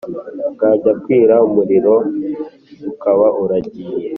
bwajya 0.53 0.91
kwira 1.03 1.35
umuriro 1.47 1.95
ukaba 2.91 3.27
uragiye 3.43 4.07